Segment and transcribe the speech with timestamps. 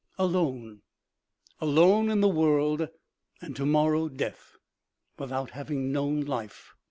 [0.17, 0.81] Alone!
[1.59, 2.87] Alone in the world,
[3.39, 4.55] and tomorrow death,
[5.19, 6.73] without having known life